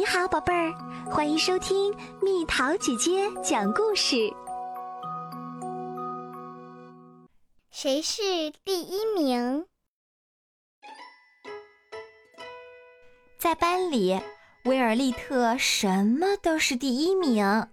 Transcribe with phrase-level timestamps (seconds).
[0.00, 0.72] 你好，宝贝儿，
[1.10, 4.32] 欢迎收听蜜桃姐姐讲故事。
[7.70, 8.22] 谁是
[8.64, 9.66] 第一名？
[13.36, 14.18] 在班里，
[14.64, 17.68] 威尔利特什么都是第一名。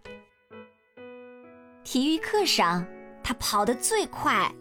[1.86, 2.86] 体育课上，
[3.24, 4.52] 他跑得最快；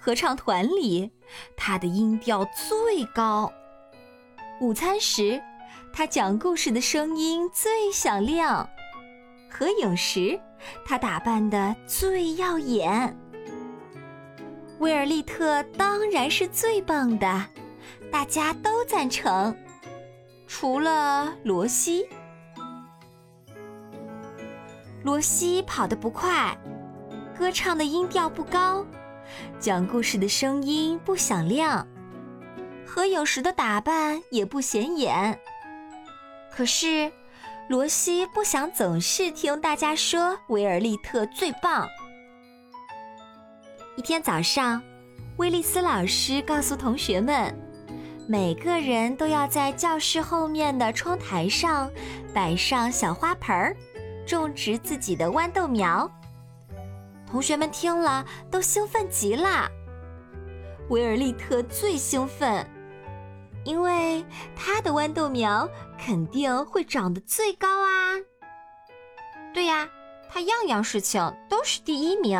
[0.00, 1.10] 合唱团里，
[1.56, 3.52] 他的音调最高；
[4.60, 5.42] 午餐时，
[5.96, 8.68] 他讲故事的声音最响亮；
[9.48, 10.38] 合影时，
[10.84, 13.16] 他打扮的最耀眼。
[14.80, 17.46] 威尔利特当然是最棒的，
[18.10, 19.56] 大家都赞成，
[20.48, 22.04] 除了罗西。
[25.04, 26.58] 罗西跑得不快，
[27.38, 28.84] 歌唱的音调不高，
[29.60, 31.86] 讲故事的声音不响亮，
[32.84, 35.38] 合影时的打扮也不显眼。
[36.56, 37.10] 可是，
[37.68, 41.88] 罗西不想总是听大家说维尔利特最棒。
[43.96, 44.80] 一天早上，
[45.38, 47.52] 威利斯老师告诉同学们，
[48.28, 51.90] 每个人都要在教室后面的窗台上
[52.32, 53.76] 摆上小花盆儿。
[54.24, 56.08] 种植自己的豌豆苗，
[57.28, 59.68] 同学们听了都兴奋极了。
[60.88, 62.66] 维尔利特最兴奋，
[63.64, 64.24] 因为
[64.56, 65.68] 他的豌豆苗
[66.04, 68.12] 肯定会长得最高啊！
[69.54, 69.88] 对呀，
[70.30, 72.38] 他样样事情都是第一名。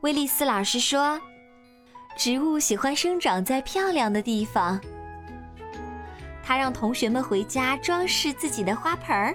[0.00, 1.20] 威利斯老师说
[2.18, 4.80] ：“植物喜欢生长在漂亮的地方。”
[6.42, 9.32] 他让同学们回家装饰自己的花盆儿。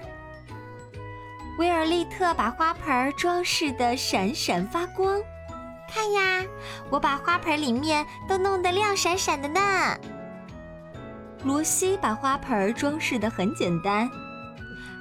[1.58, 5.18] 威尔利特把花盆儿装饰得闪闪发光，
[5.88, 6.44] 看呀，
[6.90, 9.98] 我把花盆里面都弄得亮闪闪的呢。
[11.42, 14.10] 罗西把花盆装饰的很简单，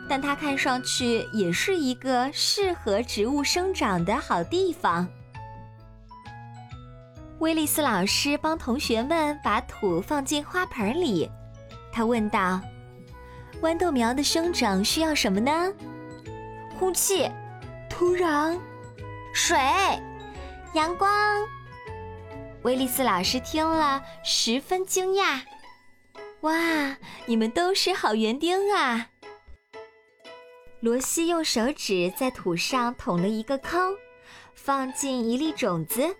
[0.07, 5.07] 但它看上去也是一个适合植物生长的好地方。
[7.39, 11.29] 威利斯老师帮同学们把土放进花盆里，
[11.91, 12.61] 他问道
[13.61, 15.71] ：“豌豆苗的生长需要什么呢？”
[16.79, 17.29] 空气、
[17.89, 18.57] 土壤、
[19.33, 19.57] 水、
[20.73, 21.09] 阳光。
[22.63, 25.39] 威利斯老师听了十分惊讶
[26.41, 29.09] ：“哇，你们都是好园丁啊！”
[30.79, 33.93] 罗西用手指在土上捅了一个坑，
[34.55, 36.15] 放进一粒种子，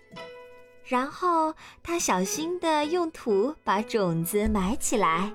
[0.83, 5.31] 然后他小心地用土把种子埋起来。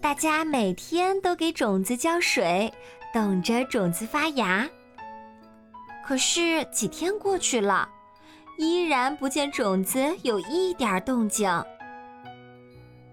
[0.00, 2.70] 大家每天都给种子浇水，
[3.14, 4.68] 等着种子发芽。
[6.06, 7.88] 可是几天过去了，
[8.58, 11.50] 依然不见种子有一点动静。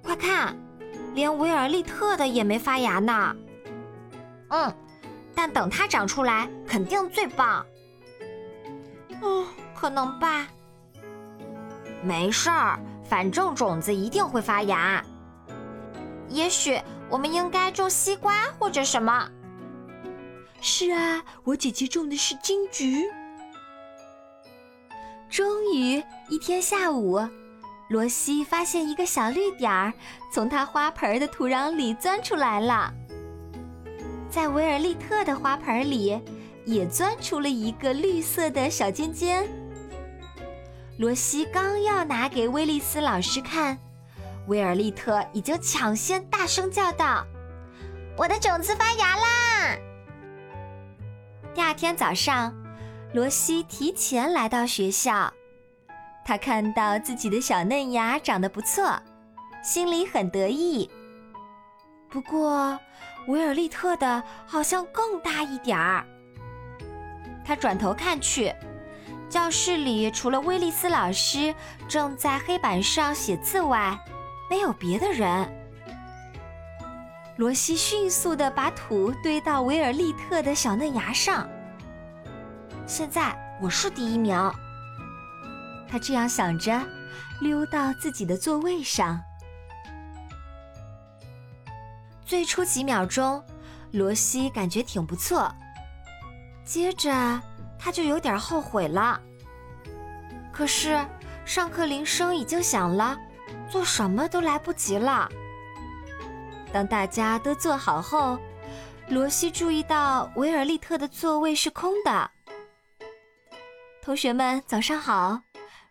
[0.05, 0.55] 快看，
[1.15, 3.35] 连维尔利特的也没发芽呢。
[4.49, 4.71] 嗯，
[5.33, 7.65] 但等它长出来，肯定最棒。
[9.21, 10.47] 嗯，可能吧。
[12.03, 15.03] 没事儿，反正种子一定会发芽。
[16.29, 16.79] 也许
[17.09, 19.27] 我们应该种西瓜或者什么。
[20.61, 23.03] 是啊，我姐姐种的是金桔。
[25.29, 27.19] 终于一天下午，
[27.87, 29.93] 罗西发现一个小绿点儿
[30.31, 32.91] 从他花盆的土壤里钻出来了。
[34.29, 36.19] 在维尔利特的花盆里，
[36.65, 39.47] 也钻出了一个绿色的小尖尖。
[40.97, 43.77] 罗西刚要拿给威利斯老师看。
[44.47, 47.25] 威尔利特已经抢先大声叫道
[48.15, 49.77] ：“我的种子发芽啦！”
[51.53, 52.53] 第二天早上，
[53.13, 55.33] 罗西提前来到学校，
[56.27, 58.99] 他看到自己的小嫩芽长得不错，
[59.63, 60.89] 心里很得意。
[62.09, 62.79] 不过，
[63.27, 66.03] 维尔利特的好像更大一点儿。
[67.45, 68.51] 他转头看去，
[69.29, 71.53] 教室里除了威利斯老师
[71.87, 73.95] 正在黑板上写字外，
[74.49, 75.47] 没有别的人。
[77.37, 81.47] 罗西迅速地把土堆到维尔利特的小嫩芽上。
[82.87, 84.35] 现在我是第一名。
[85.95, 86.85] 他这样想着，
[87.39, 89.17] 溜到自己的座位上。
[92.25, 93.41] 最初几秒钟，
[93.91, 95.49] 罗西感觉挺不错。
[96.65, 97.41] 接着
[97.79, 99.21] 他就有点后悔了。
[100.51, 100.99] 可是
[101.45, 103.17] 上课铃声已经响了。
[103.69, 105.29] 做什么都来不及了。
[106.73, 108.37] 当大家都坐好后，
[109.07, 112.29] 罗西注意到维尔利特的座位是空的。
[114.03, 115.44] 同学们，早上好！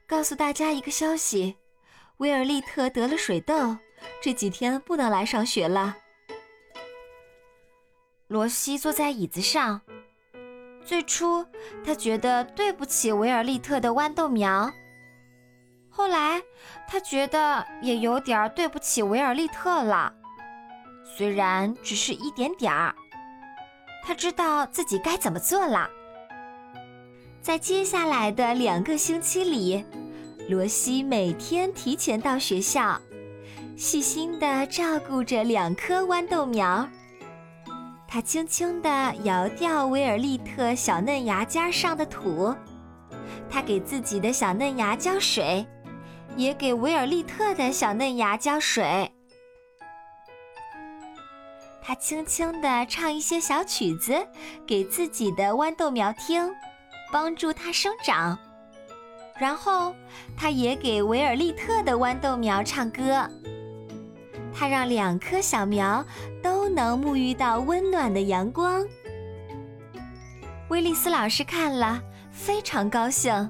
[0.07, 1.57] 告诉大家一个消息：
[2.19, 3.77] 维尔利特得了水痘，
[4.23, 5.97] 这几天不能来上学了。
[8.29, 9.81] 罗西坐在椅子上。
[10.85, 11.47] 最初，
[11.83, 14.71] 他觉得对不起维尔利特的豌豆苗。
[15.89, 16.43] 后来，
[16.87, 20.13] 他觉得也有点对不起维尔利特了，
[21.17, 22.95] 虽然只是一点点儿。
[24.03, 25.89] 他知道自己该怎么做了。
[27.45, 29.85] 在接下来的两个星期里，
[30.49, 32.99] 罗西每天提前到学校，
[33.77, 36.89] 细心地照顾着两颗豌豆苗。
[38.09, 42.55] 他轻轻地摇掉维尔利特小嫩芽尖上的土，
[43.51, 45.67] 他给自己的小嫩芽浇水，
[46.39, 49.13] 也给维尔利特的小嫩芽浇水。
[51.83, 54.27] 他轻轻地唱一些小曲子
[54.67, 56.51] 给自己的豌豆苗听，
[57.15, 58.37] 帮助它生长。
[59.39, 59.95] 然后，
[60.37, 63.25] 他也给维尔利特的豌豆苗唱歌。
[64.53, 66.05] 他让两棵小苗
[66.43, 68.85] 都能沐浴到温暖的阳光。
[70.71, 72.03] 威利斯老师看了
[72.33, 73.49] 非常高兴。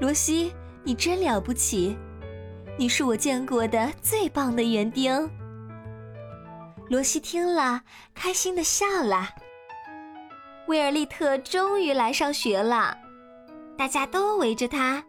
[0.00, 0.50] 罗西，
[0.82, 1.94] 你真了不起，
[2.78, 5.30] 你是我见过的最棒的园丁。
[6.88, 7.82] 罗西听了，
[8.14, 9.28] 开心的笑了。
[10.66, 12.96] 威尔利特终于来上学了，
[13.78, 15.02] 大家都围着他，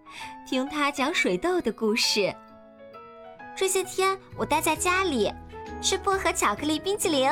[0.47, 2.33] 听他讲水痘的故事。
[3.55, 5.33] 这些天我待在家里，
[5.81, 7.27] 吃薄荷巧克力冰淇淋，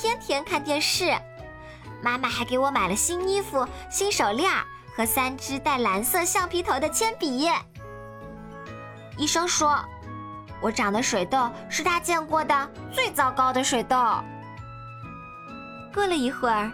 [0.00, 1.12] 天天看电视。
[2.00, 4.48] 妈妈还给我买了新衣服、新手链
[4.94, 7.48] 和三支带蓝色橡皮头的铅笔。
[9.18, 9.84] 医生说，
[10.60, 13.96] 我长的水痘是他见过的最糟糕的水痘。
[15.92, 16.70] 过了一会儿，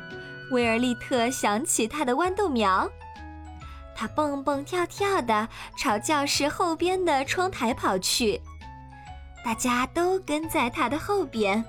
[0.52, 2.88] 威尔利特想起他的豌豆苗，
[3.96, 8.40] 他蹦蹦跳跳地朝教室后边的窗台跑去。
[9.42, 11.64] 大家都跟在他的后边，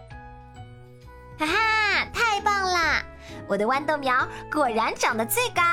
[1.39, 3.01] 哈哈，太棒啦！
[3.47, 5.63] 我的豌豆苗果然长得最高。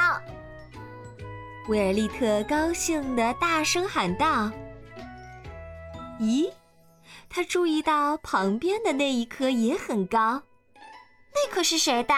[1.68, 4.50] 威尔利特高兴地大声喊道
[6.18, 6.50] ：“咦，
[7.28, 10.42] 他注意到旁边的那一棵也很高，
[11.34, 12.14] 那棵是谁的？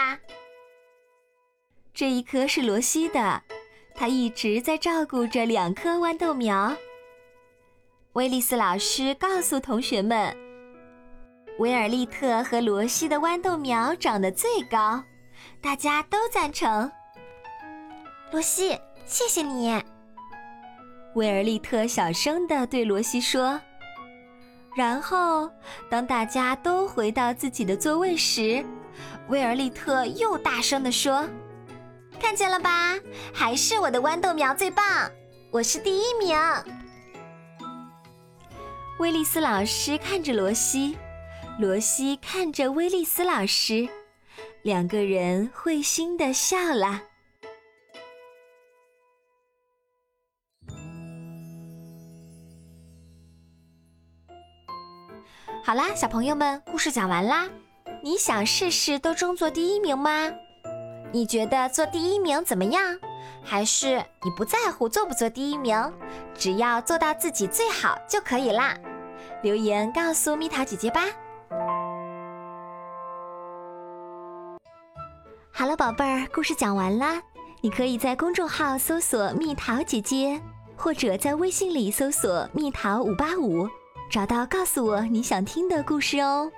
[1.93, 3.41] 这一棵是罗西的，
[3.93, 6.75] 他一直在照顾着两棵豌豆苗。”
[8.13, 10.35] 威利斯老师告诉同学们
[11.59, 15.03] ：“维尔利特和罗西的豌豆苗长得最高，
[15.61, 16.91] 大家都赞成。”
[18.31, 19.79] 罗西，谢谢你。
[21.13, 23.59] 威尔利特小声地对罗西说。
[24.75, 25.47] 然后，
[25.91, 28.65] 当大家都回到自己的座位时，
[29.27, 31.27] 威尔利特又大声地说
[32.23, 32.97] ：“看见了吧，
[33.33, 35.11] 还是我的豌豆苗最棒，
[35.51, 36.39] 我是第一名。”
[38.97, 40.97] 威利斯老师看着罗西，
[41.59, 43.89] 罗西看着威利斯老师，
[44.61, 47.01] 两个人会心的笑了。
[55.65, 57.49] 好啦，小朋友们，故事讲完啦。
[58.01, 60.33] 你想试试都争做第一名吗？
[61.13, 62.99] 你觉得做第一名怎么样？
[63.43, 65.93] 还是你不在乎做不做第一名，
[66.33, 68.75] 只要做到自己最好就可以啦？
[69.43, 71.01] 留言告诉蜜桃姐姐吧。
[75.51, 77.21] 好了，宝贝儿，故事讲完啦。
[77.61, 80.41] 你可以在公众号搜索“蜜桃姐姐”，
[80.75, 83.69] 或者在微信里搜索“蜜桃五八五”，
[84.09, 86.51] 找到告诉我你想听的故事哦。